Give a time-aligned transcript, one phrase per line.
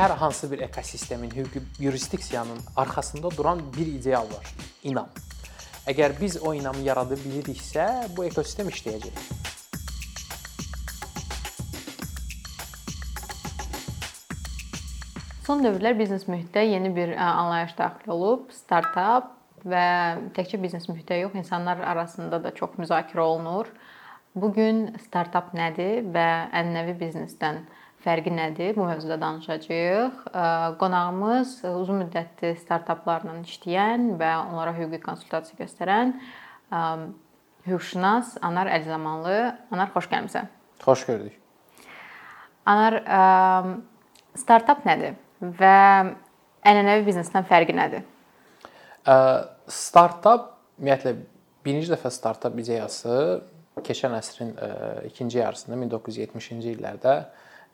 [0.00, 4.46] hər hansı bir ekosistemin, hüquqi yurisdiksiyanın arxasında duran bir ideal var.
[4.82, 5.08] İnam.
[5.86, 7.84] Əgər biz o inamı yarada biliriksə,
[8.16, 9.18] bu ekosistem işləyəcək.
[15.44, 19.34] Son dövrlər biznes mühitdə yeni bir anlayış daxil olub, startap
[19.68, 19.84] və
[20.32, 23.68] təkcə biznes mühitdə yox, insanlar arasında da çox müzakirə olunur.
[24.34, 26.26] Bu gün startap nədir və
[26.56, 27.60] ənənəvi biznesdən
[28.04, 28.74] fərqi nədir?
[28.76, 30.22] Bu mövzuda danışacağıq.
[30.80, 36.14] Qonağımız uzun müddətli startaplarla işləyən və onlara hüquqi konsultasiya göstərən
[37.66, 39.36] hüquqşünas Anar Əlizamanlı.
[39.70, 40.48] Anar, xoş gəlmisən.
[40.80, 41.36] Xoş gördük.
[42.68, 43.00] Anar,
[44.38, 45.76] startap nədir və
[46.64, 48.06] ənənəvi biznesdən fərqi nədir?
[49.70, 51.14] Startap ümumiyyətlə
[51.64, 53.14] birinci dəfə startap ideyası
[53.84, 54.50] keçən əsrin
[55.08, 57.14] ikinci yarısında 1970-ci illərdə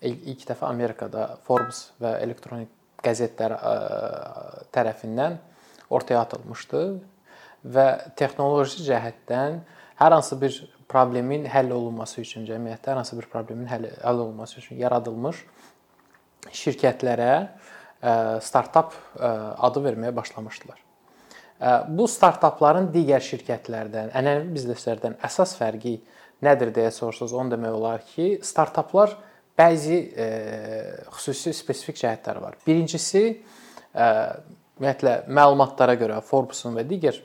[0.05, 2.73] ilk dəfə Amerikada Forbes və elektronik
[3.05, 3.55] qəzetlər
[4.75, 5.39] tərəfindən
[5.93, 6.83] ortaya atılmışdı
[7.77, 7.87] və
[8.19, 9.61] texnoloji cəhətdən
[10.01, 10.57] hər hansı bir
[10.91, 15.45] problemin həll olunması üçün, cəmiyyətdə hər hansı bir problemin həll olunması üçün yaradılmış
[16.55, 17.33] şirkətlərə
[18.45, 20.79] startap adı verməyə başlamışdılar.
[21.89, 25.97] Bu startapların digər şirkətlərdən, ənənəvi bizneslərdən əsas fərqi
[26.45, 29.17] nədir deyə sorsanız, onu demək olar ki, startaplar
[29.59, 30.27] bəzi e,
[31.17, 32.59] xüsusi spesifik cəhətləri var.
[32.67, 34.09] Birincisi e,
[34.77, 37.19] ümumiyyətlə məlumatlara görə Forbes-un və digər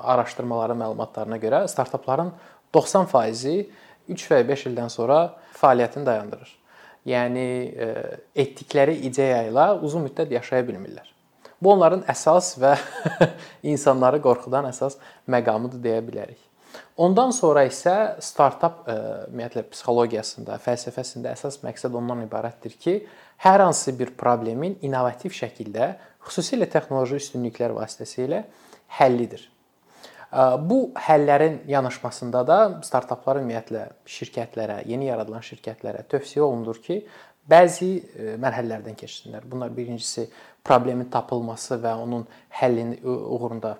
[0.00, 2.32] araşdırmaların məlumatlarına görə startapların
[2.74, 3.68] 90%-i
[4.10, 5.20] 3 və 5 ildən sonra
[5.60, 6.52] fəaliyyətini dayandırır.
[7.10, 7.88] Yəni e,
[8.44, 11.08] etdikləri ideya ilə uzun müddət yaşaya bilmirlər.
[11.60, 12.76] Bu onların əsas və
[13.72, 14.96] insanları qorxudan əsas
[15.28, 16.40] məqamıdır deyə bilərik.
[17.00, 18.94] Ondan sonra isə startap e,
[19.30, 22.94] ümumiyyətlə psixologiyasında, fəlsəfəsində əsas məqsəd ondan ibarətdir ki,
[23.40, 25.94] hər hansı bir problemin innovativ şəkildə,
[26.28, 28.42] xüsusilə texnoloji üstünlüklər vasitəsilə
[28.98, 29.46] həllidir.
[29.46, 33.86] E, bu həllərin yanaşmasında da startaplar ümumiyyətlə
[34.18, 37.00] şirkətlərə, yeni yaradılan şirkətlərə tövsiyə olunur ki,
[37.48, 39.48] bəzi e, mərhələlərdən keçsinlər.
[39.48, 40.28] Bunlar birincisi
[40.68, 42.28] problemin tapılması və onun
[42.60, 43.78] həllini uğrunda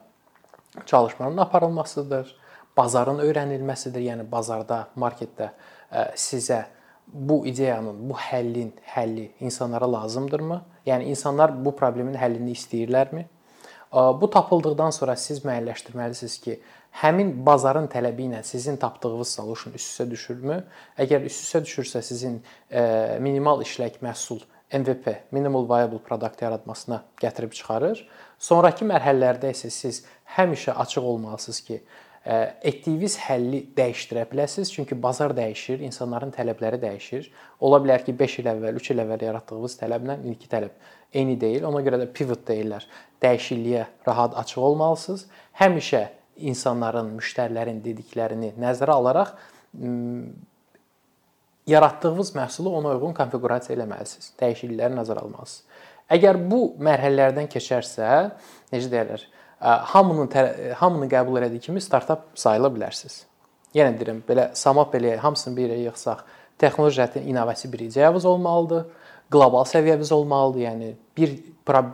[0.86, 2.39] çalışmaların aparılmasıdır
[2.76, 4.02] bazarın öyrənilməsidir.
[4.10, 5.50] Yəni bazarda, marketdə
[5.92, 6.64] e, sizə
[7.06, 10.60] bu ideyanın, bu həllin həlli insanlara lazımdırmı?
[10.86, 13.24] Yəni insanlar bu problemin həllini istəyirlərmi?
[13.92, 16.60] E, bu tapıldıqdan sonra siz müəyyənləşdirməlisiniz ki,
[17.02, 20.62] həmin bazarın tələbi ilə sizin tapdığınız solution üst-üstə düşürmü?
[20.98, 24.42] Əgər üst-üstə düşürsə sizin e, minimal işlək məhsul
[24.72, 28.04] MVP, minimal viable product yaratmasına gətirib çıxarır.
[28.38, 30.04] Sonrakı mərhələlərdə isə siz
[30.36, 31.80] həmişə açıq olmalısınız ki,
[32.26, 37.30] etdiyiniz həlli dəyişdirə bilərsiniz, çünki bazar dəyişir, insanların tələbləri dəyişir.
[37.64, 40.74] Ola bilər ki, 5 il əvvəl, 3 il əvvəl yaratdığınız tələblə indiki tələb
[41.16, 41.64] eyni deyil.
[41.68, 42.84] Ona görə də pivot deyirlər.
[43.24, 45.26] Dəyişikliyə rahat açıq olmalısınız.
[45.62, 46.04] Həmişə
[46.36, 49.34] insanların, müştərilərin dediklərini nəzərə alaraq
[51.70, 54.32] yaratdığınız məhsulu ona uyğun konfiqurasiya etməlisiniz.
[54.40, 55.66] Dəyişiklikləri nəzərə almalısınız.
[56.10, 58.06] Əgər bu mərhələlərdən keçərsə,
[58.72, 59.22] necə deyirlər,
[59.60, 60.30] hamının
[60.74, 63.24] hamını qəbul elədiyi kimi startap sayıla bilərsiniz.
[63.76, 66.24] Yenə deyirəm, belə samap belə hamısını bir yerə yığsaq,
[66.58, 68.86] texnoloji cəhətdən innovativ bir ideyavız olmalıdır,
[69.30, 70.64] qlobal səviyyəviz olmalıdır.
[70.66, 71.36] Yəni bir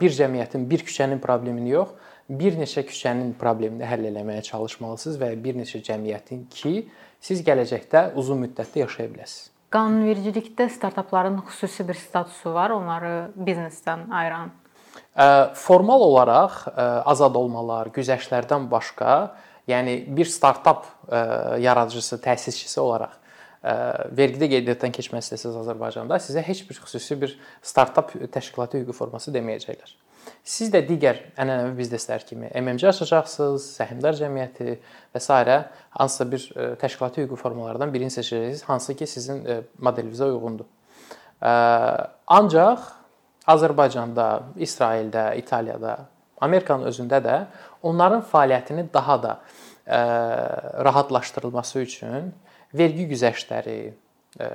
[0.01, 1.91] bir cəmiyyətin, bir küçənin problemini yox,
[2.29, 6.87] bir neçə küçənin problemini həll etməyə çalışmalısınız və bir neçə cəmiyyətin ki,
[7.21, 9.51] siz gələcəkdə uzun müddətli yaşaya biləsiniz.
[9.69, 14.51] Qanunvericilikdə startapların xüsusi bir statusu var, onları biznesdən ayıran.
[15.57, 16.67] Formal olaraq
[17.09, 19.13] azad olmalar, güzəştlərdən başqa,
[19.67, 20.85] yəni bir startap
[21.59, 23.15] yaradıcısı, təsisçisi olaraq
[24.15, 27.33] vergidə qeydiyyatdan keçmək istəsəz Azərbaycanda sizə heç bir xüsusi bir
[27.65, 29.95] startap təşkilatı hüquqi forması deməyəcəklər.
[30.43, 34.77] Siz də digər ənənəvi bizneslər kimi MMC açacaqsınız, səhmdar cəmiyyəti
[35.15, 35.33] və s.
[35.97, 36.45] hansısa bir
[36.83, 39.41] təşkilati hüquqi formalardan birini seçəcəksiniz, hansı ki sizin
[39.81, 40.69] modelinizə uyğundur.
[41.41, 42.85] Ancaq
[43.47, 44.27] Azərbaycanda,
[44.59, 45.97] İsraildə, İtaliyada,
[46.43, 47.37] Amerikanın özündə də
[47.85, 49.33] onların fəaliyyətini daha da
[49.87, 50.01] ə,
[50.85, 52.31] rahatlaşdırılması üçün
[52.77, 53.79] vergi güzəştləri,
[54.37, 54.49] ə,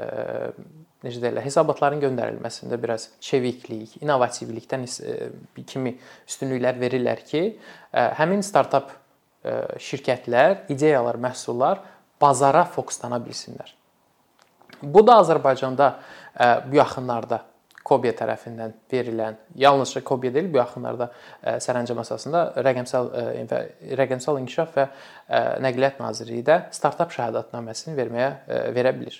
[1.02, 4.86] necə deyirlər, hesabatların göndərilməsində biraz çeviklik, innovativlikdən
[5.66, 5.96] kimi
[6.28, 7.42] üstünlüklər verirlər ki,
[7.92, 8.92] həmin startap
[9.82, 11.80] şirkətlər, ideyalar, məhsullar
[12.22, 13.72] bazara fokuslana bilsinlər.
[14.82, 15.88] Bu da Azərbaycanda
[16.68, 17.40] bu yaxınlarda
[17.82, 21.08] Kobe tərəfindən verilən, yalnızca Kobe deyil, bu yaxınlarda
[21.42, 23.46] e, sərəncam əsasında rəqəmsal e,
[23.98, 28.30] rəqəmsal inkişaf və e, nəqliyyat nazirliyi də startap şəhadətnaməsini verməyə
[28.76, 29.18] verə bilər.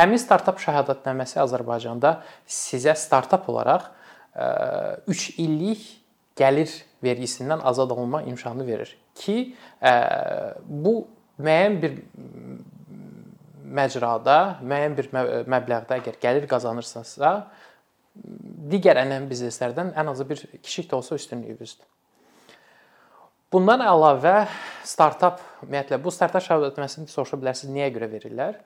[0.00, 2.18] Həmin startap şəhadətnaməsi Azərbaycanda
[2.50, 3.92] sizə startap olaraq
[5.06, 5.84] 3 illik
[6.38, 6.72] gəlir
[7.04, 9.36] vergisindən azad olma imkanı verir ki,
[10.66, 10.94] bu
[11.38, 11.94] müəyyən bir
[13.78, 15.08] məcrada, müəyyən bir
[15.50, 17.32] məbləğdə əgər gəlir qazanırsınızsa,
[18.72, 21.86] digər ənənəvi bizneslərdən ən azı bir kiçik də olsa üstünlüyünüzdür.
[23.52, 24.42] Bundan əlavə
[24.84, 28.58] startap ümumiyyətlə bu startap şəhadətnaməsini soruşa bilərsiniz niyə görə verirlər?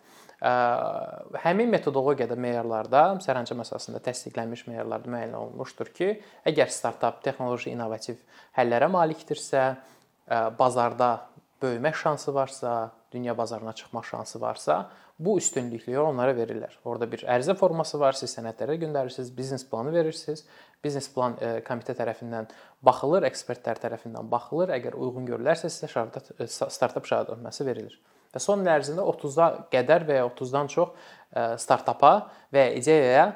[1.45, 6.09] Həmin metodologiyada meyarlarda, sərəncam əsasında təsdiqlənmiş meyarlarda müəyyən olunmuşdur ki,
[6.51, 8.19] əgər startap texnoloji innovativ
[8.59, 9.69] həllərə malikdirsə,
[10.59, 11.13] bazarda
[11.63, 16.75] böyümə şansı varsa, dünya bazarına çıxmaq şansı varsa, bu üstünlükləri onlara verirlər.
[16.89, 20.45] Orda bir ərizə forması var, siz sənədləri göndərirsiniz, biznes planı verirsiniz.
[20.85, 22.49] Biznes plan e, komitə tərəfindən
[22.85, 24.73] baxılır, ekspertlər tərəfindən baxılır.
[24.79, 28.01] Əgər uyğun görülərsə sizə e, startap şəhadətnaməsi verilir.
[28.33, 32.13] Və son il ərzində 30-a qədər və ya 30-dan çox e, startapa
[32.55, 33.27] və ya ideyaya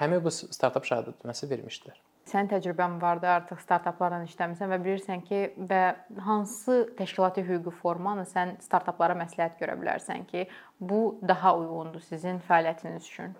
[0.00, 2.07] həmin bu startap şəhadətnaməsi vermişdilər.
[2.28, 5.38] Sənin təcrübən vardı, artıq startaplarla işləmisən və bilirsən ki,
[5.70, 5.82] və
[6.26, 10.46] hansı təşkilati hüquqi formanı sən startaplara məsləhət görə bilərsən ki,
[10.80, 13.36] bu daha uyğundur sizin fəaliyyətiniz üçün?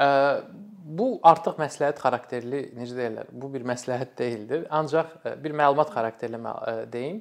[0.00, 4.64] Bu artıq məsləhət xarakterli, necə deyirlər, bu bir məsləhət deyildir.
[4.72, 6.40] Ancaq bir məlumat xarakterli
[6.92, 7.20] deyim.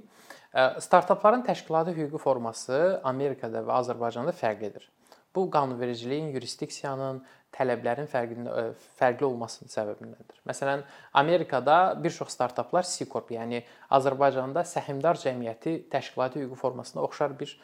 [0.80, 4.88] Startapların təşkilati hüquqi forması Amerikada və Azərbaycanda fərqlidir.
[5.36, 7.20] Bu qanunvericiliyin, yurisdiksiyanın,
[7.56, 8.56] tələblərin fərqli
[9.00, 10.42] fərqli olmasının səbəbindəndir.
[10.50, 10.84] Məsələn,
[11.22, 13.64] Amerikada bir çox startaplar C Corp, yəni
[13.96, 17.56] Azərbaycanda səhmdar cəmiyyəti təşkilati hüquqi formasına oxşar bir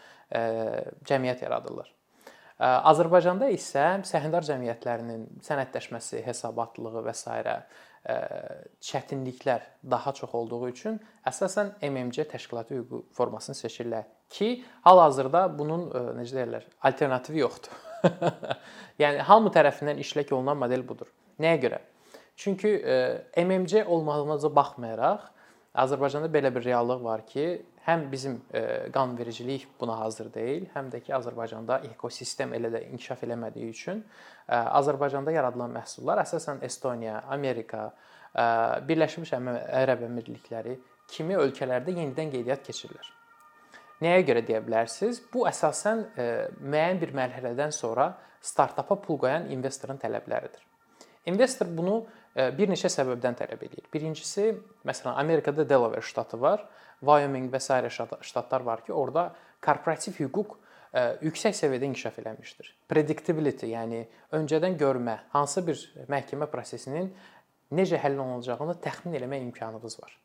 [1.05, 1.91] cəmiyyət yaradırlar.
[2.59, 7.41] Azərbaycanda isə səhmdar cəmiyyətlərinin sənədləşməsi, hesabatlığı və s.
[8.85, 15.87] çətinliklər daha çox olduğu üçün əsasən MMC təşkilati hüquqi formasını seçirlər ki, hal-hazırda bunun
[16.19, 17.73] necə deyirlər, alternativi yoxdur.
[19.01, 21.11] yəni hamı tərəfindən işlək olunan model budur.
[21.41, 21.79] Nəyə görə?
[22.35, 25.31] Çünki e, MMC olmağımıza baxmayaraq
[25.75, 27.45] Azərbaycanda belə bir reallıq var ki,
[27.85, 33.23] həm bizim e, qanunvericilik buna hazır deyil, həm də ki Azərbaycanda ekosistem elə də inkişaf
[33.27, 37.89] eləmədiyi üçün e, Azərbaycanda yaradılan məhsullar əsasən Estoniya, Amerika,
[38.87, 40.73] Birləşmiş Ərəb Əmirlikləri
[41.07, 43.11] kimi ölkələrdə yenidən qeydiyyat keçirilir.
[44.03, 45.21] Nəyə görə deyə bilərsiniz?
[45.31, 46.23] Bu əsasən e,
[46.59, 48.09] müəyyən bir mərhələdən sonra
[48.43, 50.65] startapa pul qoyan investorun tələbləridir.
[51.31, 52.01] İnvestor bunu
[52.35, 53.85] e, bir neçə səbəbdən tələb edir.
[53.93, 54.51] Birincisi,
[54.85, 56.65] məsələn, Amerikada Delaware ştatı var,
[56.99, 59.29] Wyoming və sairə ştatlar var ki, orada
[59.63, 60.57] korporativ hüquq
[60.91, 62.73] e, yüksək səviyyədə inkişaf eləmişdir.
[62.91, 64.03] Predictability, yəni
[64.35, 65.79] öncədən görmə, hansı bir
[66.11, 67.13] məhkəmə prosesinin
[67.71, 70.19] necə həll olunacağını təxmin etmək imkanınız var.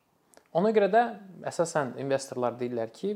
[0.59, 1.05] Ona görə də
[1.47, 3.15] əsasən investorlar deyirlər ki,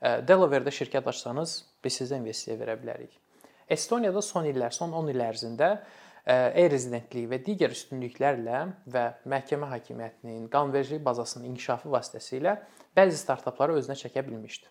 [0.00, 3.14] Delaware-də şirkət açsanız, biz sizə investisiya verə bilərik.
[3.68, 5.70] Estoniyada son illər, son 10 il ərzində
[6.26, 8.60] e-rezidentlik və digər üstünlüklərlə
[8.90, 12.56] və məhkəmə hakimiyyətinin, qanunvericilik bazasının inkişafı vasitəsilə
[12.98, 14.66] bəzi startapları özünə çəkə bilmişdi.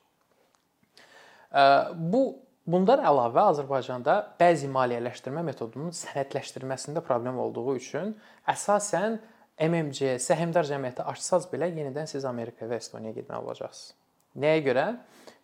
[2.12, 2.24] Bu
[2.68, 8.16] bundan əlavə Azərbaycanda bəzi maliyyələşdirmə metodunun sənədləşdirilməsində problem olduğu üçün
[8.52, 9.22] əsasən
[9.56, 14.05] MMC, səhmdar cəmiyyəti açsaz belə yenidən siz Amerika və Estoniyaya getməli olacaqsınız.
[14.36, 14.86] Nəyə görə?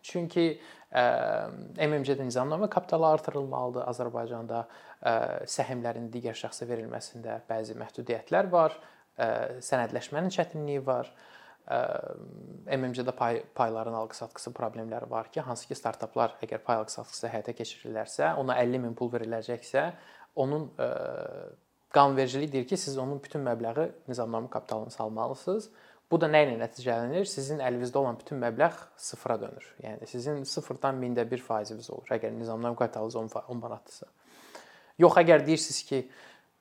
[0.04, 0.46] Çünki
[0.92, 3.86] MMC-də nizamnamə kapitalı artırılmalıdır.
[3.88, 4.64] Azərbaycanda
[5.48, 8.76] səhmlərin digər şəxsə verilməsində bəzi məhdudiyyətlər var,
[9.64, 11.08] sənədləşmənin çətinliyi var.
[12.66, 18.34] MMC-də pay payların alqı-satqısı problemləri var ki, hansı ki startaplar əgər pay alqı-satqısı həyata keçirilirlərsə,
[18.42, 19.86] ona 50 min pul veriləcəksə,
[20.42, 20.66] onun
[21.94, 25.70] qanunvericilik deyir ki, siz onun bütün məbləği nizamnamə kapitalına salmalısınız
[26.12, 27.24] Bu da nə ilə nəticələnir?
[27.24, 29.68] Sizin əlinizdə olan bütün məbləğ sıfıra dönür.
[29.80, 32.10] Yəni sizin 0-dan 1000də 1 faiziniz olur.
[32.12, 34.10] Əgər nizamnamə kapitalınız 10 manatdırsa.
[35.00, 36.02] Yox, əgər deyirsiniz ki,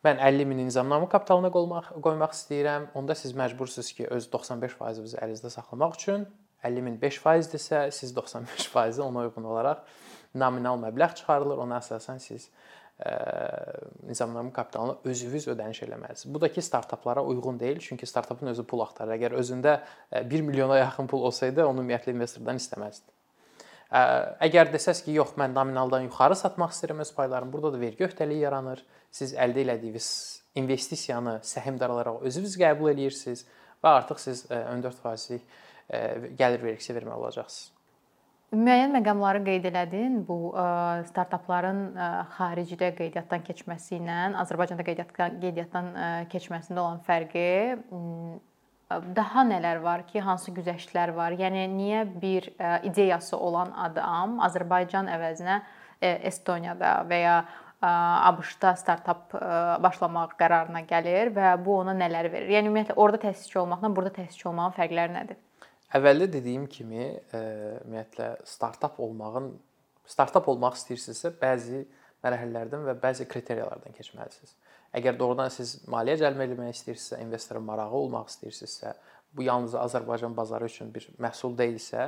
[0.08, 5.52] mən 50 mini nizamnamə kapitalına qoymaq qoymaq istəyirəm, onda siz məcbursunuz ki, öz 95%-inizi əlinizdə
[5.58, 6.24] saxlamaq üçün
[6.64, 9.84] 50 min 5%dirsə, siz 95%-i ona uyğun olaraq
[10.34, 11.60] nominal məbləğ çıxarılır.
[11.66, 12.48] Ona əsasən siz
[14.08, 16.34] nizamnamə kapitalına özünüz ödəniş eləməlisiniz.
[16.34, 19.16] Bu da ki, startaplara uyğun deyil, çünki startapın özü pul axtarır.
[19.18, 19.80] Əgər özündə
[20.30, 23.10] 1 milyona yaxın pul olsaydı, onu ümumiyyətlə investordan istəməzdi.
[23.92, 28.46] Əgər desəz ki, yox, mən nominaldan yuxarı satmaq istəyirəm öz paylarımı, burada da vergi öhdəliyi
[28.46, 28.86] yaranır.
[29.12, 30.08] Siz əldə etdiyiniz
[30.56, 33.46] investisiyanı səhmdar olaraq özünüz qəbul eləyirsiniz
[33.84, 35.44] və artıq siz 14%lik
[36.40, 37.81] gəlir vergisi verməli olacaqsınız.
[38.52, 40.16] Müəyyən məqamları qeyd elədin.
[40.28, 40.52] Bu
[41.08, 41.78] startapların
[42.36, 45.92] xaricdə qeydiyyatdan keçməsi ilə Azərbaycanda qeydiyyatdan qeydiyyatdan
[46.34, 47.46] keçməsində olan fərqi
[49.16, 51.32] daha nələr var ki, hansı güzəştlər var?
[51.40, 52.50] Yəni niyə bir
[52.90, 55.62] ideyası olan adam Azərbaycan əvəzinə
[56.02, 57.38] Estoniyada və ya
[57.80, 59.32] ABŞ-da startap
[59.86, 62.52] başlamaq qərarına gəlir və bu ona nələr verir?
[62.58, 65.40] Yəni ümumiyyətlə orada təsisçi olmaqla burada təsisçi olmağın fərqləri nədir?
[65.92, 69.52] Əvvəldə dediyim kimi, ümumiyyətlə startap olmağın
[70.08, 71.82] startap olmaq istəyirsinizsə, bəzi
[72.24, 74.54] mərhələlərdən və bəzi kriteriyalardan keçməlisiniz.
[74.98, 78.94] Əgər doğrudan siz maliyyə cəlb etmək istəyirsinizsə, investorun marağı olmaq istəyirsinizsə,
[79.36, 82.08] bu yalnız Azərbaycan bazarı üçün bir məhsul deyilsə,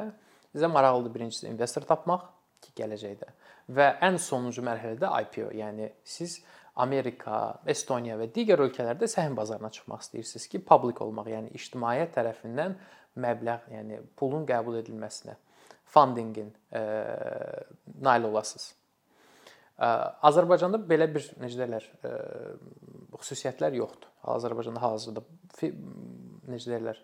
[0.54, 2.26] sizə maraqlıdır birincisi investor tapmaq
[2.64, 3.32] ki, gələcəkdə
[3.76, 6.42] və ən sonuncu mərhələdə IPO, yəni siz
[6.84, 12.76] Amerika, Estoniya və digər ölkələrdə səhm bazarına çıxmaq istəyirsiniz ki, public olmaq, yəni ictimaiyyət tərəfindən
[13.20, 15.36] məbləğ, yəni pulun qəbul edilməsinə,
[15.94, 16.82] fundingin e,
[18.02, 18.70] nail olasınız.
[19.78, 19.90] E,
[20.30, 22.14] Azərbaycanda belə bir necə deyirlər, e,
[23.20, 24.10] xüsusiyyətlər yoxdur.
[24.34, 25.24] Azərbaycanda hazırda
[25.62, 27.02] necə deyirlər,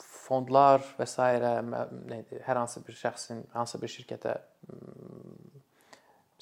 [0.00, 1.16] fondlar və s.
[1.18, 4.34] nədir, hər hansı bir şəxsin hansısa bir şirkətə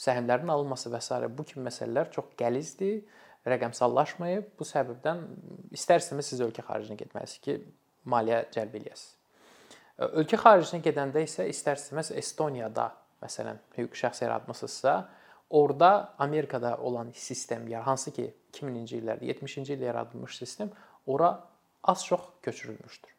[0.02, 1.20] səhmlərin alınması və s.
[1.28, 3.02] bu kimi məsələlər çox gəlizdir,
[3.48, 4.52] rəqəmsallaşmayıb.
[4.58, 5.22] Bu səbəbdən
[5.74, 7.56] istərsiniz siz ölkə xaricinə getməlisiniz ki,
[8.04, 9.18] maliyyə cəlb eləyəsiniz.
[10.02, 12.88] Ölkə xaricinə gedəndə isə istərsiniz Estoniyada
[13.22, 14.94] məsələn hüquqi şəxs yaratmısınızsa,
[15.50, 20.70] orada Amerikada olan sistem, ya hansı ki 2000-ci illərdə, 70-ci ildə yaradılmış sistem
[21.06, 21.44] ora
[21.84, 23.10] az-çox köçürülmüşdür.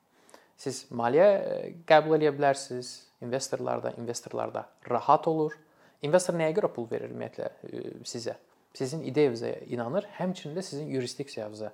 [0.57, 5.55] Siz maliyyə qəbul edə bilərsiniz, investorlarda, investorlarda rahat olur.
[6.03, 8.35] İnvestor nəyə görə pul verir ümumiyyətlə sizə?
[8.73, 11.71] Sizin ideyanıza inanır, həmçinin də sizin yurisdiksiyanıza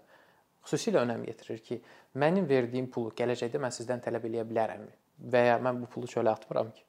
[0.69, 1.81] xüsusilə önəm yetirir ki,
[2.21, 4.93] mənim verdiyim pulu gələcəkdə mən sizdən tələb eləyə bilərəmmi?
[5.33, 6.85] Və ya mən bu pulu çölə atmıram ki.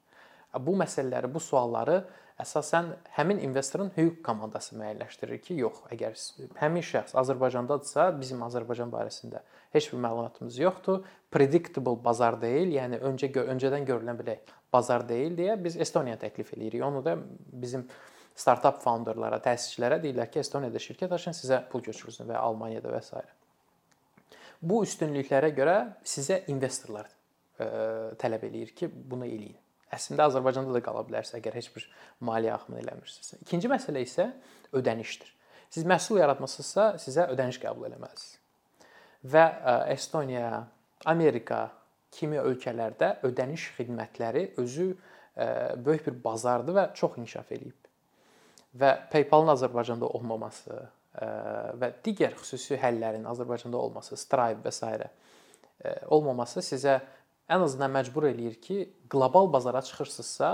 [0.60, 2.02] Bu məsələləri, bu sualları
[2.40, 6.16] əsasən həmin investorun hüquq komandası müəyyənləşdirir ki, yox, əgər
[6.60, 9.42] həmin şəxs Azərbaycandadırsa, bizim Azərbaycan barəsində
[9.74, 14.38] heç bir məlumatımız yoxdur, predictable bazar deyil, yəni öncə öncədən görülən belə
[14.72, 16.82] bazar deyil deyə biz Estoniya təklif eləyirik.
[16.86, 17.16] Onu da
[17.64, 17.86] bizim
[18.34, 23.04] startap founderlara, təsisçilərə deyirlər ki, Estoniyada şirkət açın, sizə pul köçürülsün və ya Almaniyada və
[23.04, 23.39] s.
[24.60, 27.68] Bu üstünlüklərə görə sizə investorlar ə, e,
[28.20, 29.56] tələb eləyir ki, bunu eləyin.
[29.90, 31.86] Əslində Azərbaycanda da qala bilərsiniz əgər heç bir
[32.28, 33.40] maliyyə axımını eləmirsinizsə.
[33.46, 34.28] İkinci məsələ isə
[34.76, 35.32] ödənişdir.
[35.70, 38.36] Siz məhsul yaratmısınızsa, sizə ödəniş qəbul etməlisiniz.
[39.32, 40.52] Və e, Estoniya,
[41.08, 41.64] Amerika
[42.14, 45.46] kimi ölkələrdə ödəniş xidmətləri özü e,
[45.80, 47.90] böyük bir bazardır və çox inkişaf eləyib.
[48.80, 55.10] Və PayPal-ın Azərbaycanda olmaması və digər xüsusi həllərin Azərbaycanda olması, Stripe və s.
[56.08, 57.00] olmaması sizə
[57.50, 60.50] ən azından məcbur eləyir ki, qlobal bazara çıxırsınızsa,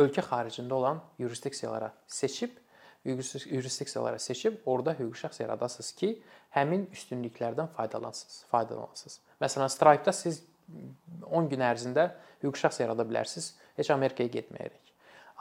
[0.00, 2.56] ölkə xaricində olan yurisdiksiyalara seçib
[3.06, 6.10] yurisdiksiyalara seçib orada hüquqi şəxs yaradasınız ki,
[6.56, 9.20] həmin üstünlüklərdən faydalansınız, faydalanasınız.
[9.42, 10.42] Məsələn, Stripe-da siz
[11.22, 12.08] 10 gün ərzində
[12.42, 14.94] hüquqi şəxs yarada bilərsiniz, heç Amerikaya getməyərək.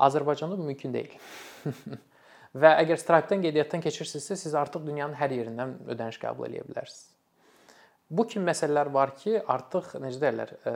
[0.06, 1.18] Azərbaycanda bu mümkün deyil.
[2.56, 7.12] Və əgər Stripe-dan qeydiyyatdan keçirsinizsə, siz artıq dünyanın hər yerindən ödəniş qəbul edə bilərsiniz.
[8.10, 10.74] Bu kimi məsələlər var ki, artıq necə deyirlər, e,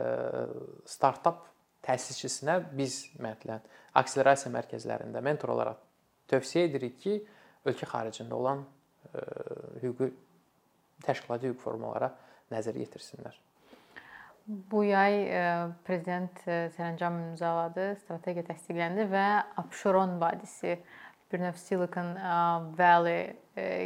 [0.90, 1.46] startap
[1.86, 3.60] təsisçisinə biz ümumiyyətlə
[4.00, 5.78] akselerasiya mərkəzlərində mentor olaraq
[6.30, 7.20] tövsiyə edirik ki,
[7.70, 8.64] ölkə xaricində olan
[9.14, 9.22] e,
[9.86, 10.10] hüquqi
[11.06, 12.10] təşkilati hüquq formalara
[12.52, 13.38] nəzər yetirsinlər.
[14.70, 15.44] Bu yay e,
[15.86, 19.28] prezident sərəncam imzaladı, strategiya təsdiqləndi və
[19.62, 20.80] Abşeron vadisi
[21.32, 22.14] bir növ Silicon
[22.78, 23.36] Valley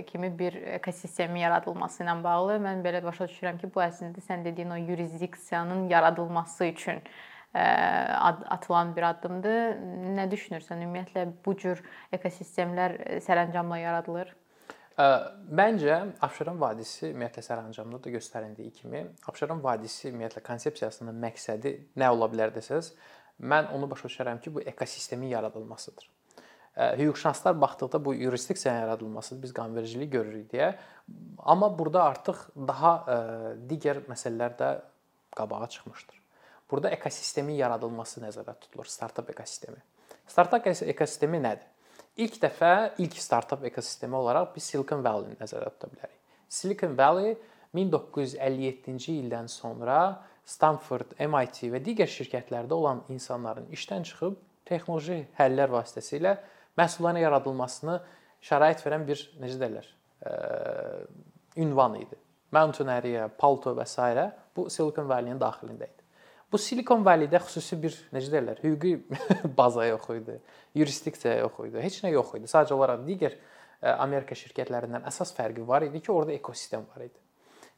[0.07, 4.71] kimi bir ekosistemin yaradılması ilə bağlı mən belə başa düşürəm ki, bu əslində sən dediyin
[4.71, 7.03] o yurisdiksiyanın yaradılması üçün
[7.55, 9.77] atılan bir addımdır.
[10.17, 10.81] Nə düşünürsən?
[10.87, 11.83] Ümumiyyətlə bu cür
[12.13, 12.97] ekosistemlər
[13.27, 14.33] sərəncamla yaradılır?
[14.95, 22.31] Məncə Abşeron vadisi ümumiyyətlə sərəncamda da göstərildiyi kimi Abşeron vadisi ümumiyyətlə konsepsiyasının məqsədi nə ola
[22.31, 22.93] bilər desəz,
[23.43, 26.14] mən onu başa düşürəm ki, bu ekosistemin yaradılmasıdır
[26.77, 30.75] hüquqşünaslar baxdıqda bu yurisdiksiyanın yaradılması biz qanunvericilik görürük deyə.
[31.39, 32.93] Amma burada artıq daha
[33.71, 34.71] digər məsələlər də
[35.37, 36.21] qabağa çıxmışdır.
[36.71, 39.79] Burada ekosistemin yaradılması nəzərdə tutulur, startap ekosistemi.
[40.27, 41.71] Startap ekosistemi nədir?
[42.17, 46.19] İlk dəfə ilk startap ekosistemi olaraq biz Silicon Valley-ni nəzərdə tuta bilərik.
[46.49, 47.37] Silicon Valley
[47.75, 49.99] 1957-ci ildən sonra
[50.47, 54.37] Stanford, MIT və digər şirkətlərdə olan insanların işdən çıxıb
[54.69, 56.37] texnoloji həllər vasitəsilə
[56.79, 57.99] məhsulların yaradılmasını
[58.45, 59.89] şərait verən bir necə deyirlər,
[61.65, 62.19] ünvan idi.
[62.55, 64.31] Mountaineeriya, palto və s.
[64.57, 66.05] bu Silicon Valley-nin daxilində idi.
[66.53, 68.93] Bu Silicon Valley-də xüsusi bir necə deyirlər, hüquqi
[69.59, 70.39] baza yox idi,
[70.79, 72.51] yurisdiksiya yox idi, heç nə yox idi.
[72.51, 73.35] Sadəcə olaraq digər
[73.99, 77.19] Amerika şirkətlərindən əsas fərqi var idi ki, orada ekosistem var idi.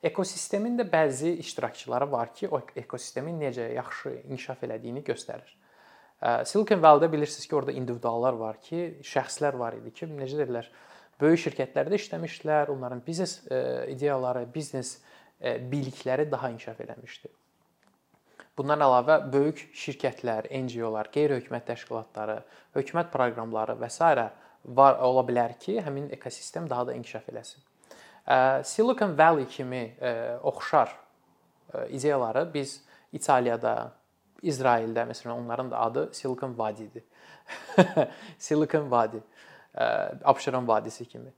[0.05, 5.49] Ekosistemin də bəzi iştirakçıları var ki, o ekosistemin necə yaxşı inkişaf elədiyini göstərir.
[6.21, 10.71] Silicon Valley-də bilirsiniz ki, orada individuallar var ki, şəxslər var idi ki, necə deyirlər,
[11.21, 13.43] böyük şirkətlərdə işləmişdilər, onların biznes
[13.93, 14.97] ideyaları, biznes
[15.43, 17.29] bilikləri daha inkişaf eləmişdi.
[18.57, 22.39] Bundan əlavə böyük şirkətlər, NGO-lar, qeyri-hökumət təşkilatları,
[22.73, 24.31] hökumət proqramları və s.
[24.65, 27.61] var ola bilər ki, həmin ekosistem daha da inkişaf eləsin.
[28.65, 29.97] Silicon Valley kimi
[30.43, 30.97] oxşar
[31.89, 32.81] ideyaları biz
[33.13, 33.93] İtaliyada,
[34.50, 37.05] İsraildə məsələn onların da adı Silicon Vadidir.
[38.38, 39.21] Silicon Vadi.
[40.25, 41.33] Abşeron vadisi kimi.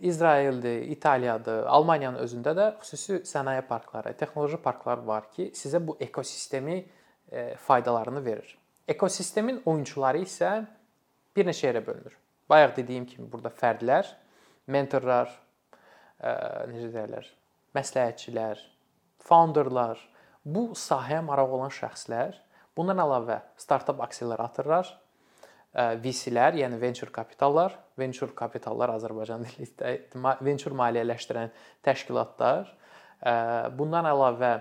[0.00, 6.86] İsraildir, İtaliyadır, Almaniyanın özündə də xüsusi sənaye parkları, texnoloji parklar var ki, sizə bu ekosistemi
[7.56, 8.56] faydalarını verir.
[8.88, 10.64] Ekosistemin oyunçuları isə
[11.36, 12.16] bir neçə yerə bölünür.
[12.48, 14.08] Bayaq dediyim kimi burada fərdlər,
[14.66, 15.28] mentorlar,
[16.72, 17.28] necə deyirlər,
[17.76, 18.64] məsləhətçilər,
[19.20, 20.00] founderlar,
[20.44, 22.36] bu sahəyə maraq olan şəxslər,
[22.76, 24.88] bundan əlavə startap akseleratorlar,
[25.74, 31.52] VC-lər, yəni venture kapitallar, venture kapitallar Azərbaycan dilində venture maliyyələşdirən
[31.86, 32.72] təşkilatlar,
[33.78, 34.56] bundan əlavə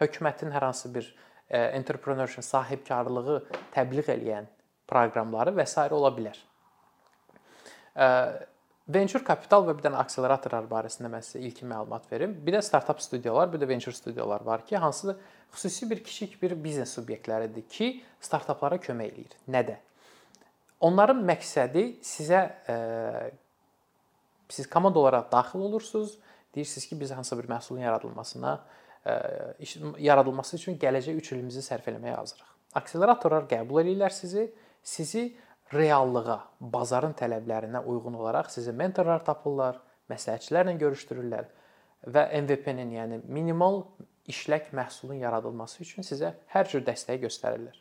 [0.00, 1.08] hökumətin hər hansı bir
[1.50, 3.40] entrepreneurship sahibkarlığı
[3.74, 4.46] təbliğ eləyən
[4.90, 5.88] proqramları və s.
[5.90, 6.38] ola bilər.
[8.90, 12.32] Venture kapital və bir dənə akseleratorlar barəsində mən sizə ilkin məlumat verim.
[12.46, 15.14] Bir də startap studiyalar, bir də venture studiyalar var ki, hansı
[15.52, 19.36] xüsusi bir kiçik bir biznes subyektləridir ki, startaplara kömək eləyir.
[19.52, 19.76] Nədə?
[20.80, 22.40] Onların məqsədi sizə
[22.72, 22.76] e,
[24.48, 26.16] siz komanda olaraq daxil olursunuz,
[26.54, 28.54] deyirsiniz ki, biz hansısa bir məhsulun yaradılmasına
[29.06, 29.14] e,
[30.08, 32.48] yaradılması üçün gələcək 3 ilimizi sərf etməyə hazırıq.
[32.80, 34.48] Akseleratorlar qəbul edirlər sizi,
[34.82, 35.28] sizi
[35.74, 39.78] reallığa, bazarın tələblərinə uyğun olaraq sizə mentorlar tapırlar,
[40.10, 41.50] məsləhətçilərlə görüşdürürlər
[42.10, 43.84] və MVP-nin, yəni minimal
[44.30, 47.76] işlək məhsulun yaradılması üçün sizə hər cür dəstəyi göstərirlər.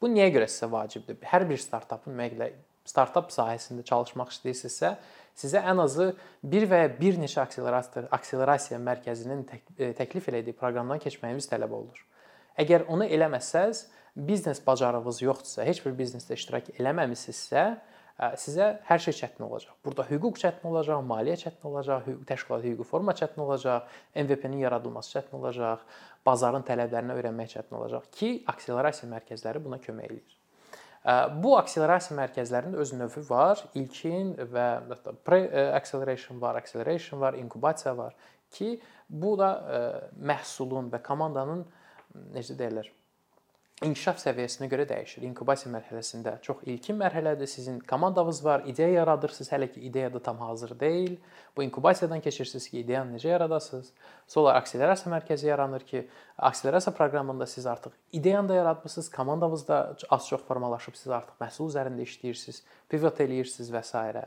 [0.00, 1.18] Bu niyə görə sizə vacibdir?
[1.24, 2.50] Hər bir startapın ümumiyyətlə
[2.86, 4.92] startap sahəsində çalışmaq istəyirsinizsə,
[5.36, 6.12] sizə ən azı
[6.44, 12.04] bir və ya bir neçə akselerasiya akselerasiya mərkəzinin e, təklif etdiyi proqramdan keçməyiniz tələb olunur.
[12.60, 13.82] Əgər onu eləməsəz,
[14.16, 17.66] biznes bacarığınız yoxdursa, heç bir biznesdə iştirak eləməmisinizsə,
[18.40, 19.74] sizə hər şey çətin olacaq.
[19.84, 25.18] Burada hüquq çətin olacaq, maliyyə çətin olacaq, hüquq təşkilat hüquqi forma çətin olacaq, MVP-nin yaradılması
[25.18, 25.84] çətin olacaq,
[26.24, 30.40] bazarın tələblərini öyrənmək çətin olacaq ki, akselerasiya mərkəzləri buna kömək eləyir.
[31.44, 33.60] Bu akselerasiya mərkəzlərinin öz növü var.
[33.78, 38.16] İlkin və hətta pre-acceleration var, acceleration var, inkubasiya var
[38.50, 39.50] ki, bu da
[40.18, 41.66] məhsulun və komandanın
[42.32, 42.88] necə deyirlər,
[43.84, 45.24] inkişaf səviyyəsinə görə dəyişir.
[45.28, 47.48] İnkubasiya mərhələsində çox ilkin mərhələdir.
[47.50, 51.18] Sizin komandanız var, ideya yaradırsınız, hələ ki ideya da tam hazır deyil.
[51.56, 53.90] Bu inkubasiyadan keçirsiniz ki, ideyanı necə yaradasınız.
[54.26, 56.06] Sonra akselerasiya mərkəzi yaranır ki,
[56.38, 62.08] akselerasiya proqramında siz artıq ideyanı da yaratmısınız, komandanız da az-çox formalaşıb, siz artıq məhsul üzərində
[62.08, 64.24] işləyirsiniz, pivot eləyirsiniz və s.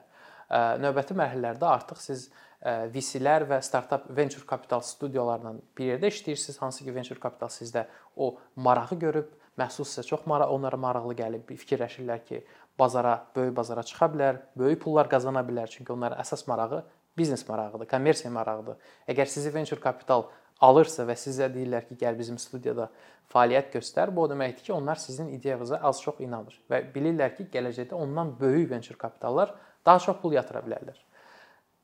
[0.81, 2.29] Növbəti mərhələlərdə artıq siz
[2.65, 7.85] VC-lər və startap venture capital studiyalarla bir yerdə işləyirsiniz, hansı ki venture capital sizdə
[8.17, 12.43] o marağı görüb, məhsul sizə çox maraq, onlara maraqlı gəlib, fikirləşirlər ki,
[12.79, 16.83] bazara, böyük bazara çıxa bilər, böyük pullar qazana bilər, çünki onların əsas marağı
[17.17, 18.77] biznes marağıdır, kommersiya marağıdır.
[19.11, 20.29] Əgər sizi venture capital
[20.63, 22.89] alırsa və sizə deyirlər ki, gəl bizim studiyada
[23.33, 27.99] fəaliyyət göstər, bu o deməkdir ki, onlar sizin ideyanıza az-çox inanır və bilirlər ki, gələcəkdə
[27.99, 29.53] ondan böyük venture kapitallar
[29.85, 30.97] daha çox pul yatıra bilərlər.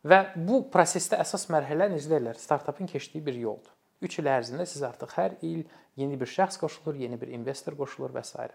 [0.05, 3.74] Və bu prosesdə əsas mərhələ necə deyirlər, startapın keçdiyi bir yoldur.
[4.03, 5.63] 3 il ərzində siz artıq hər il
[5.95, 8.49] yeni bir şəxs qoşulur, yeni bir investor qoşulur və s.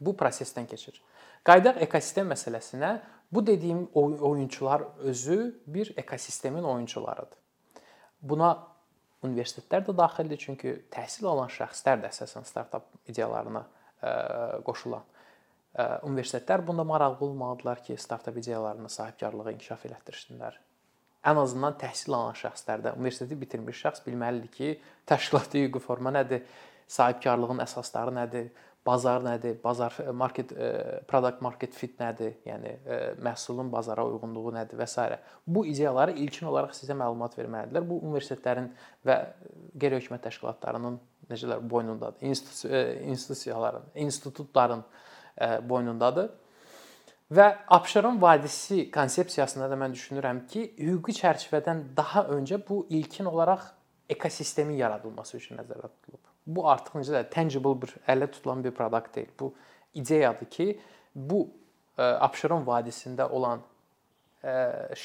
[0.00, 1.00] Bu prosesdən keçir.
[1.46, 3.00] Qayıdaq ekosistem məsələsinə.
[3.32, 7.38] Bu dediyim oyunçular özü bir ekosistemin oyunçularıdır.
[8.22, 8.50] Buna
[9.24, 13.62] universitetlər də daxildir, çünki təhsil alan şəxslər də əsasən startap ideyalarına
[14.66, 15.06] qoşulan.
[16.06, 20.58] Universitetlər bunda maraqlı olmalıdırlar ki, startap ideyalarına sahibkarlığı inkişaf elətdirsinlər
[21.22, 24.74] ən azından təhsil alan şəxslərdə universiteti bitirmiş şəxs bilməlidir ki,
[25.06, 26.42] təşkilati hüquqi forma nədir,
[26.90, 28.50] sahibkarlığın əsasları nədir,
[28.86, 30.50] bazar nədir, bazar market
[31.06, 32.72] product market fit nədir, yəni
[33.22, 35.06] məhsulun bazara uyğunluğu nədir və s.
[35.46, 37.86] Bu ideyaları ilkin olaraq sizə məlumat verməlidirlər.
[37.86, 38.72] Bu universitetlərin
[39.06, 39.18] və
[39.78, 40.98] qeyri-hökumət təşkilatlarının
[41.30, 44.82] necələr boynundadır, institusiyaların, institutların
[45.70, 46.32] boynundadır.
[47.32, 53.70] Və Abşeron vadisi konsepsiyasında da mən düşünürəm ki, hüquqi çərçivədən daha öncə bu ilkin olaraq
[54.12, 56.20] ekosistemin yaradılması üçün nəzərdə tutulub.
[56.46, 59.30] Bu artıq necə də tangible bir əllə tutulan bir produkt deyil.
[59.40, 59.52] Bu
[59.94, 60.66] ideyadır ki,
[61.14, 61.46] bu
[61.96, 63.62] e, Abşeron vadisində olan
[64.42, 64.52] e,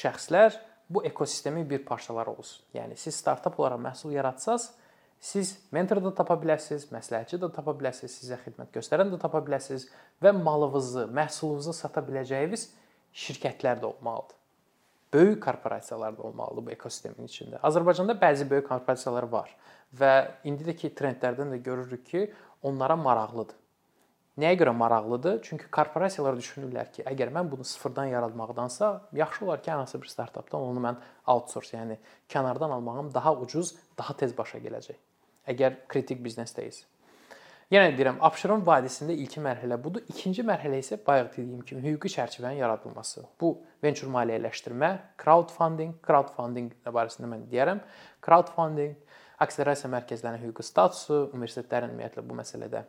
[0.02, 0.58] şəxslər
[0.90, 2.66] bu ekosistemin bir parçaları olsun.
[2.74, 4.74] Yəni siz startap olaraq məhsul yaratsaz,
[5.20, 9.88] Siz mentor da tapa bilərsiniz, məsləhətçi də tapa bilərsiniz, sizə xidmət göstərən də tapa bilərsiniz
[10.22, 12.68] və malınızı, məhsulunuzu sata biləcəyiniz
[13.26, 14.36] şirkətlər də olmalıdır.
[15.12, 17.58] Böyük korporasiyalar da olmalıdır bu ekosistemin içində.
[17.64, 19.50] Azərbaycanda bəzi böyük korporasiyalar var
[19.98, 20.12] və
[20.46, 22.26] indi də ki trendlərdən də görürük ki,
[22.62, 23.56] onlara maraqlıdır.
[24.38, 25.40] Nəyə görə maraqlıdır?
[25.42, 30.62] Çünki korporasiyalar düşünürlər ki, əgər mən bunu sıfırdan yaratmaqdansa, yaxşı olar ki, hansı bir startapdan
[30.62, 31.98] onu mən outsource, yəni
[32.30, 35.07] kənardan almağım daha ucuz, daha tez başa gələcək.
[35.48, 36.84] Əgər kritik biznesdəyiz.
[37.68, 40.04] Yenə deyirəm, Abşeron vadisində ilkin mərhələ budur.
[40.08, 43.26] İkinci mərhələ isə bayaq dediyim kimi hüquqi çərçivənin yaradılması.
[43.40, 44.88] Bu venture maliyyələşdirmə,
[45.20, 47.82] crowdfunding, crowdfunding barəsində mən deyərəm.
[48.24, 48.96] Crowdfunding,
[49.44, 52.86] akselerasiya mərkəzlərinin hüquqi statusu, universitetlərin ümumiyyətlə bu məsələdə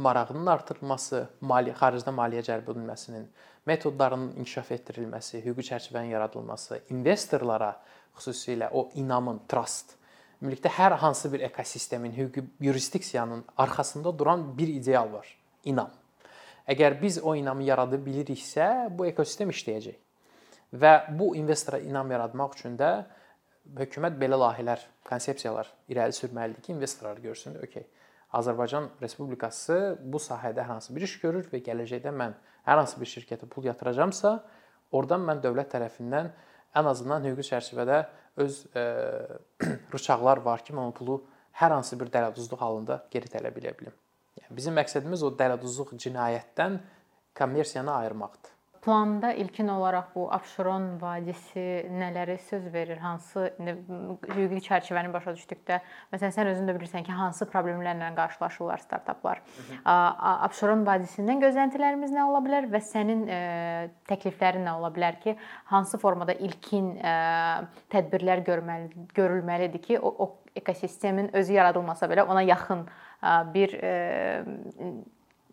[0.00, 3.28] marağının artırılması, maliyyə xaricdə maliyyə cəlb edilməsinin
[3.68, 7.74] metodlarının inkişaf etdirilməsi, hüquqi çərçivənin yaradılması, investorlara
[8.16, 9.99] xüsusilə o inamın, trust
[10.40, 15.26] ümumilikdə hər hansı bir ekosistemin, hüquqi yurisdiksiyanın arxasında duran bir ideal var.
[15.64, 15.90] İnam.
[16.68, 19.96] Əgər biz o inamı yarada biliriksə, bu ekosistem işləyəcək.
[20.72, 22.90] Və bu investora inam yaratmaq üçün də
[23.76, 27.88] hökumət belə layihələr, konsepsiyalar irəli sürməlidir ki, investorlar görsün, okey
[28.38, 32.36] Azərbaycan Respublikası bu sahədə hər hansı bir iş görür və gələcəkdə mən
[32.68, 34.36] hər hansı bir şirkətə pul yatıracamsa,
[34.94, 36.30] oradan mən dövlət tərəfindən
[36.76, 38.00] ən azından hüquqi çərçivədə
[38.44, 38.84] öz e,
[39.94, 41.20] rıçaqlar var ki, mən o pulu
[41.60, 43.96] hər hansı bir dələduzluq halında geri tələb edə bilim.
[44.40, 46.78] Yəni bizim məqsədimiz o dələduzluq cinayətdən
[47.36, 48.56] kommersiyanı ayırmaqdır.
[48.80, 52.96] Planda ilkin olaraq bu Abşeron vadisi nələri söz verir?
[52.96, 55.82] Hansı hüquqi çərçivəni başa düşdükdə,
[56.14, 59.42] məsələn, sən özün də bilirsən ki, hansı problemlərlə qarşılaşırlar startaplar.
[59.84, 63.42] Abşeron vadisindən gözləntilərimiz nə ola bilər və sənin e,
[64.08, 65.36] təkliflərin nə ola bilər ki,
[65.74, 67.14] hansı formada ilkin e,
[67.92, 72.88] tədbirlər görməli görülməlidir ki, o, o ekosistemin özü yaradılmasa belə ona yaxın
[73.54, 74.44] bir e,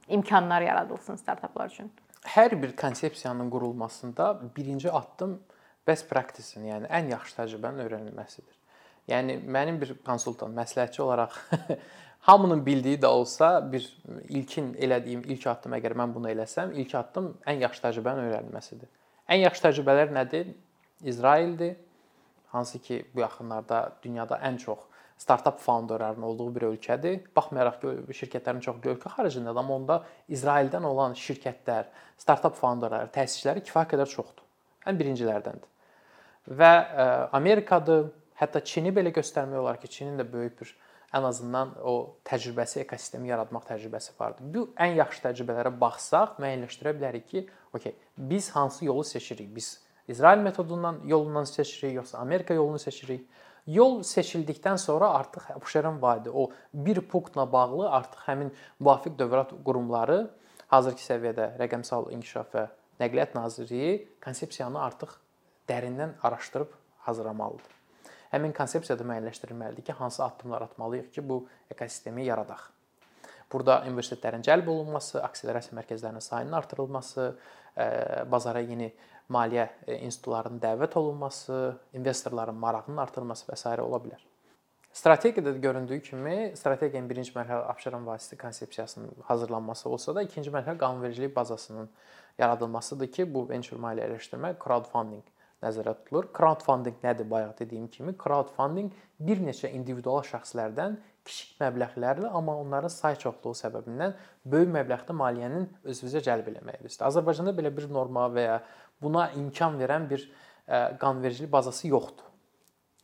[0.08, 1.92] imkanlar yaradılsın startaplar üçün
[2.24, 5.40] hər bir konsepsiyanın qurulmasında birinci addım
[5.88, 8.56] best practice-in, yəni ən yaxşı təcrübənin öyrənilməsidir.
[9.08, 11.38] Yəni mənim bir konsultant, məsləhətçi olaraq
[12.28, 13.86] hamının bildiyi də olsa bir
[14.28, 18.90] ilkin elədiyim ilk addım əgər mən bunu eləsəm, ilk addım ən yaxşı təcrübənin öyrənilməsidir.
[19.30, 20.52] Ən yaxşı təcrübələr nədir?
[21.04, 21.76] İsraildir.
[22.48, 24.80] Hansı ki, bu yaxınlarda dünyada ən çox
[25.18, 27.20] startap founderlarının olduğu bir ölkədir.
[27.36, 29.98] Baxmayaraq ki, şirkətlərin çoxu ölkə xaricindədir, amma onda
[30.30, 31.90] İsraildən olan şirkətlər,
[32.22, 34.46] startap founderları, təsisçiləri kifayət qədər çoxdur.
[34.88, 35.72] Ən birincilərdəndir.
[36.48, 37.08] Və ə, e,
[37.40, 40.76] Amerikadır, hətta Çini belə göstərmək olar ki, Çinin də böyük bir
[41.18, 41.96] ən azından o
[42.28, 44.48] təcrübəsi, ekosistemi yaratmaq təcrübəsi vardır.
[44.54, 49.50] Bu ən yaxşı təcrübələrə baxsaq, müəyyənləşdirə bilərik ki, okey, biz hansı yolu seçirik?
[49.56, 49.74] Biz
[50.08, 53.28] İsrail metodundan yolundan seçirik, yoxsa Amerika yolunu seçirik?
[53.68, 60.22] Yol seçildikdən sonra artıq Abşeron vadi o bir punktla bağlı artıq həmin müvafiq dövlət qurumları
[60.72, 62.68] hazırki səviyyədə Rəqəmsal İnkişaf və
[63.02, 65.18] Nəqliyyat Nazirliyi konsepsiyanı artıq
[65.68, 66.72] dərindən araşdırıb
[67.10, 67.76] hazırlamalıdır.
[68.32, 72.66] Həmin konsepsiyada müəyyənləşdirilməlidir ki, hansı addımlar atmalıyıq ki, bu ekosistemi yaradaq.
[73.52, 77.30] Burada universitetlərin cəlb olunması, akselerasiya mərkəzlərinin sayının artırılması,
[78.32, 78.94] bazara yeni
[79.34, 83.76] maliyyə e, institutlarının dəvət olunması, investorların marağının artırılması və s.
[83.82, 84.26] ola bilər.
[84.98, 90.78] Strategiyada da göründüyü kimi, strategiyanın birinci mərhələ Abşeron vasitə konsepsiyasının hazırlanması olsa da, ikinci mərhələ
[90.78, 91.90] qanunvericilik bazasının
[92.40, 95.26] yaradılmasıdır ki, bu venture maliyyələşdirmə, crowdfunding
[95.62, 96.32] nəzərdə tutulur.
[96.38, 97.30] Crowdfunding nədir?
[97.30, 104.14] Bayaq dediyim kimi, crowdfunding bir neçə individual şəxslərdən kiçik məbləğlərlə, amma onların say çoxluğu səbəbindən
[104.48, 107.10] böyük məbləğdə maliyyənin özünüzə cəlb etməyi istəyir.
[107.10, 108.60] Azərbaycanda belə bir norma və ya
[109.02, 110.24] buna imkan verən bir
[110.68, 112.26] e, qanunvericilik bazası yoxdur.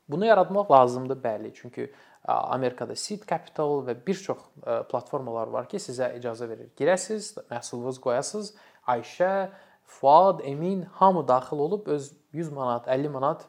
[0.10, 1.54] Bunu yaratmaq lazımdır, bəli.
[1.54, 6.70] Çünki e, Amerikada seed capital və bir çox e, platformalar var ki, sizə icazə verir.
[6.80, 8.54] Girəsiz, məhsulunuzu qoyasınız.
[8.88, 9.50] Ayşə,
[9.86, 13.44] Fuad, Emin hamı daxil olub öz 100 manat, 50 manat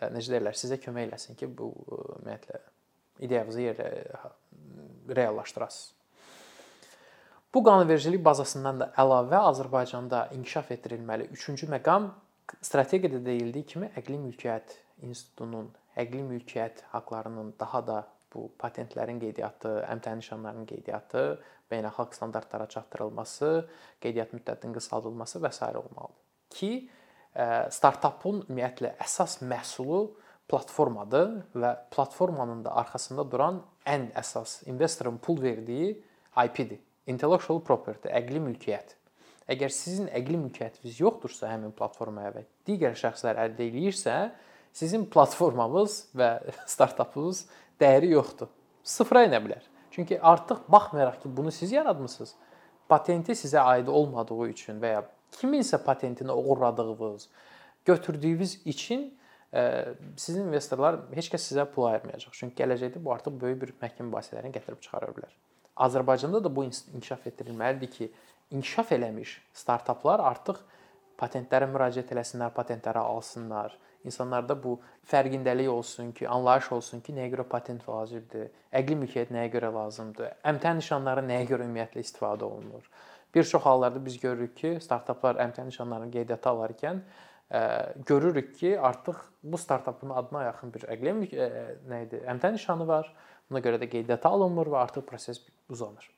[0.00, 1.68] necə deyirlər, sizə kömək eləsin ki, bu
[2.16, 2.60] ümumiyyətlə
[3.20, 3.88] ideyanızı yerə
[5.16, 6.01] reallaşdırasınız.
[7.54, 12.06] Bu qanunvericilik bazasından da əlavə Azərbaycanda inkişaf etdirilməli 3-cü məqam
[12.64, 14.70] strategiyada deyildiyi kimi əqli mülkiyyət
[15.04, 15.66] institutunun
[16.00, 17.96] əqli mülkiyyət haqqlarının daha da
[18.32, 21.24] bu patentlərin qeydiyyatı, əmtəə nişanlarının qeydiyyatı,
[21.68, 23.50] beynəlxalq standartlara çatdırılması,
[24.00, 25.68] qeydiyyat müddətinin qısaldılması və s.
[25.82, 26.22] olmalıdır.
[26.56, 26.70] Ki
[27.76, 30.00] startapın ümumiyyətlə əsas məhsulu
[30.48, 35.92] platformadır və platformanın da arxasında duran ən əsas investorun pul verdiyi
[36.46, 38.96] IP-dir intellectual property, əqli mülkiyyət.
[39.50, 44.16] Əgər sizin əqli mülkiyyətiniz yoxdursa həmin platformaya və digər şəxslər əldə eləyirsə,
[44.72, 46.30] sizin platformanız və
[46.74, 47.46] startapınız
[47.80, 48.50] dəyəri yoxdur.
[48.82, 49.62] sıfıra enə bilər.
[49.90, 52.34] Çünki artıq baxmayaraq ki, bunu siz yaratmısınız,
[52.88, 55.02] patenti sizə aid olmadığı üçün və ya
[55.36, 57.28] kiminsə patentini oğurladığınız,
[57.84, 59.12] götürdüyünüz üçün
[60.16, 62.32] sizin investorlar heç kəs sizə pul ayırmayacaq.
[62.32, 65.32] Çünki gələcəkdə bu artıq böyük bir məhkəmə mübahisələrini gətirib çıxara bilər.
[65.76, 68.10] Azərbaycanda da bu inkişaf etdirilməlidir ki,
[68.50, 70.60] inkişaf eləmiş startaplar artıq
[71.20, 73.78] patentlərə müraciət eləsinlər, patentləri alsınlar.
[74.04, 79.52] İnsanlarda bu fərqindəlik olsun ki, anlayış olsun ki, nəyə görə patent vacibdir, əqli mülkiyyət nəyə
[79.52, 82.88] görə lazımdır, əmtəh nişanları nəyə görə ümumiyyətlə istifadə olunur.
[83.34, 87.04] Bir çox hallarda biz görürük ki, startaplar əmtəh nişanlarını qeydiyyata alarkən
[88.06, 91.14] görürük ki, artıq bu startapın adına yaxın bir əqli
[91.88, 92.24] nə idi?
[92.26, 93.14] Əmtəh nişanı var.
[93.50, 96.08] Buna görə də qeydiyyata alınmır və artıq proses uzanır.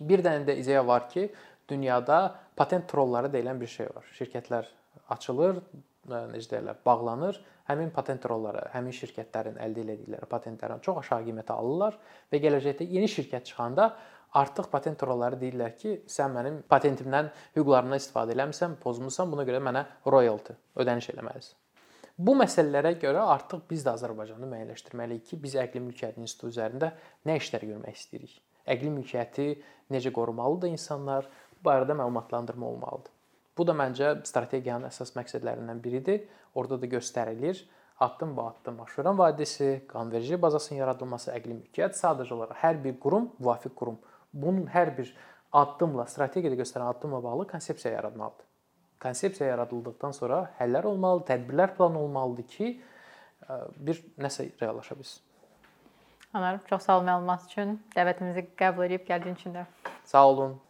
[0.00, 1.28] Bir dənə də ideya var ki,
[1.68, 4.08] dünyada patent trolları deyilən bir şey var.
[4.18, 4.68] Şirkətlər
[5.10, 5.60] açılır,
[6.06, 7.40] necə deyirlər, bağlanır.
[7.66, 11.96] Həmin patent trolları həmin şirkətlərin əldə etdikləri patentlərdən çox aşağı qiymətə alırlar
[12.32, 13.88] və gələcəkdə yeni şirkət çıxanda
[14.38, 19.86] artıq patent trolları deyirlər ki, sən mənim patentimdən hüquqlarımdan istifadə eləmisən, pozmusan, buna görə mənə
[20.06, 21.65] royalty ödəniş eləməlisən.
[22.18, 26.94] Bu məsələlərə görə artıq biz də Azərbaycanda müəyyənləşdirməliyik ki, biz əqli mülkiyyət institutu üzərində
[27.28, 28.38] nə işlər görmək istəyirik.
[28.72, 29.48] Əqli mülkiyyəti
[29.92, 31.28] necə qorumalıdır insanlar?
[31.58, 33.12] Bu barədə məlumatlandırma olmalıdır.
[33.56, 36.24] Bu da məncə strategiyanın əsas məqsədlərindən biridir.
[36.56, 37.66] Orada da göstərilir
[38.00, 43.96] addım-ba-addım aşıran vadisi, qanvericilik bazasının yaradılması, əqli mülkiyyət sadəcə olaraq hər bir qurum müvafiq qurum
[44.32, 45.14] bunun hər bir
[45.52, 48.44] addımla, strategiyada göstərən addımla bağlı konsepsiya yaratmalıdır.
[49.02, 52.70] Konsepsiya yaradıldıqdan sonra həllər olmalı, tədbirlər planı olmalıdır ki,
[53.76, 55.22] bir nəsə reallaşa bilsin.
[56.32, 59.66] Anar, çox sağ ol məlumat üçün, dəvətimizi qəbul edib gəldiyin üçün də.
[60.04, 60.60] Sağ olun.